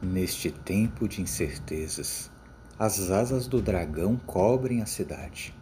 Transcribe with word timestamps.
Neste 0.00 0.52
tempo 0.52 1.08
de 1.08 1.20
incertezas, 1.20 2.30
as 2.78 3.10
asas 3.10 3.48
do 3.48 3.60
dragão 3.60 4.16
cobrem 4.16 4.80
a 4.80 4.86
cidade. 4.86 5.52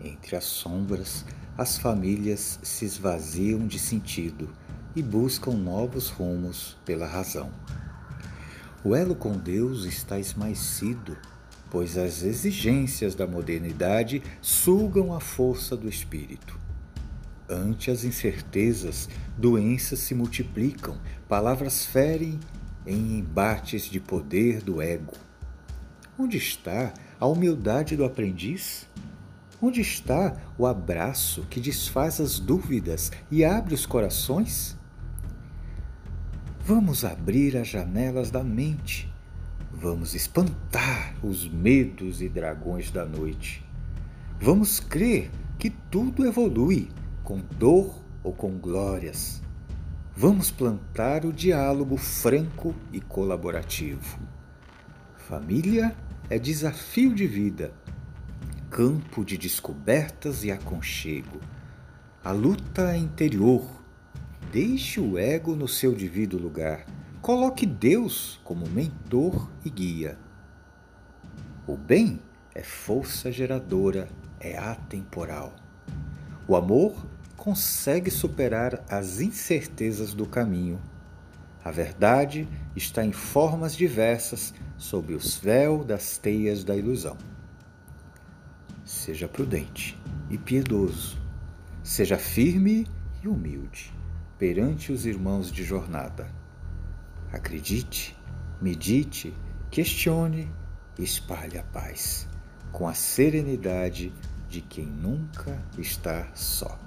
Entre 0.00 0.36
as 0.36 0.44
sombras, 0.44 1.24
as 1.58 1.76
famílias 1.76 2.60
se 2.62 2.84
esvaziam 2.84 3.66
de 3.66 3.80
sentido 3.80 4.48
e 4.94 5.02
buscam 5.02 5.54
novos 5.54 6.08
rumos 6.08 6.76
pela 6.84 7.04
razão. 7.04 7.50
O 8.84 8.94
elo 8.94 9.16
com 9.16 9.32
Deus 9.36 9.84
está 9.86 10.20
esmaecido, 10.20 11.18
pois 11.68 11.98
as 11.98 12.22
exigências 12.22 13.16
da 13.16 13.26
modernidade 13.26 14.22
sugam 14.40 15.12
a 15.12 15.18
força 15.18 15.76
do 15.76 15.88
espírito. 15.88 16.56
Ante 17.50 17.90
as 17.90 18.04
incertezas, 18.04 19.08
doenças 19.36 19.98
se 19.98 20.14
multiplicam, 20.14 20.96
palavras 21.28 21.84
ferem 21.84 22.38
em 22.86 23.18
embates 23.18 23.84
de 23.84 24.00
poder 24.00 24.62
do 24.62 24.80
ego. 24.80 25.14
Onde 26.18 26.36
está 26.36 26.92
a 27.18 27.26
humildade 27.26 27.96
do 27.96 28.04
aprendiz? 28.04 28.86
Onde 29.60 29.80
está 29.80 30.36
o 30.58 30.66
abraço 30.66 31.46
que 31.48 31.60
desfaz 31.60 32.20
as 32.20 32.38
dúvidas 32.38 33.10
e 33.30 33.44
abre 33.44 33.74
os 33.74 33.86
corações? 33.86 34.76
Vamos 36.66 37.04
abrir 37.04 37.56
as 37.56 37.68
janelas 37.68 38.30
da 38.30 38.42
mente. 38.42 39.12
Vamos 39.72 40.14
espantar 40.14 41.14
os 41.22 41.48
medos 41.48 42.22
e 42.22 42.28
dragões 42.28 42.90
da 42.90 43.04
noite. 43.04 43.64
Vamos 44.40 44.80
crer 44.80 45.30
que 45.58 45.68
tudo 45.68 46.26
evolui, 46.26 46.88
com 47.22 47.38
dor 47.58 48.02
ou 48.22 48.32
com 48.32 48.58
glórias. 48.58 49.43
Vamos 50.16 50.48
plantar 50.48 51.24
o 51.24 51.32
diálogo 51.32 51.96
franco 51.96 52.72
e 52.92 53.00
colaborativo. 53.00 54.16
Família 55.16 55.92
é 56.30 56.38
desafio 56.38 57.12
de 57.12 57.26
vida, 57.26 57.72
campo 58.70 59.24
de 59.24 59.36
descobertas 59.36 60.44
e 60.44 60.52
aconchego. 60.52 61.40
A 62.22 62.30
luta 62.30 62.92
é 62.92 62.96
interior. 62.96 63.68
Deixe 64.52 65.00
o 65.00 65.18
ego 65.18 65.56
no 65.56 65.66
seu 65.66 65.92
devido 65.92 66.38
lugar. 66.38 66.86
Coloque 67.20 67.66
Deus 67.66 68.40
como 68.44 68.68
mentor 68.68 69.50
e 69.64 69.68
guia. 69.68 70.16
O 71.66 71.76
bem 71.76 72.20
é 72.54 72.62
força 72.62 73.32
geradora, 73.32 74.08
é 74.38 74.56
atemporal. 74.56 75.56
O 76.46 76.54
amor 76.54 77.04
consegue 77.44 78.10
superar 78.10 78.82
as 78.88 79.20
incertezas 79.20 80.14
do 80.14 80.24
caminho. 80.24 80.80
A 81.62 81.70
verdade 81.70 82.48
está 82.74 83.04
em 83.04 83.12
formas 83.12 83.76
diversas 83.76 84.54
sob 84.78 85.12
os 85.12 85.36
véus 85.36 85.84
das 85.84 86.16
teias 86.16 86.64
da 86.64 86.74
ilusão. 86.74 87.18
Seja 88.82 89.28
prudente 89.28 90.00
e 90.30 90.38
piedoso, 90.38 91.18
seja 91.82 92.16
firme 92.16 92.86
e 93.22 93.28
humilde 93.28 93.92
perante 94.38 94.90
os 94.90 95.04
irmãos 95.04 95.52
de 95.52 95.64
jornada. 95.64 96.26
Acredite, 97.30 98.16
medite, 98.58 99.34
questione 99.70 100.50
espalhe 100.98 101.58
a 101.58 101.62
paz, 101.62 102.26
com 102.72 102.88
a 102.88 102.94
serenidade 102.94 104.14
de 104.48 104.62
quem 104.62 104.86
nunca 104.86 105.62
está 105.76 106.26
só. 106.34 106.80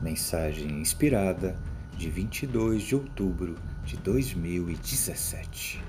Mensagem 0.00 0.80
inspirada 0.80 1.56
de 1.96 2.08
22 2.08 2.82
de 2.84 2.94
outubro 2.94 3.56
de 3.84 3.96
2017. 3.96 5.82